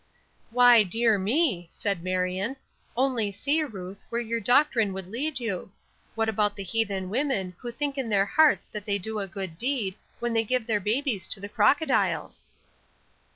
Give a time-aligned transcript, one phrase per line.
[0.49, 2.55] "Why, dear me!" said Marion,
[2.97, 5.71] "only see, Ruth, where your doctrine would lead you!
[6.15, 9.59] What about the heathen women who think in their hearts that they do a good
[9.59, 12.43] deed when they give their babies to the crocodiles?"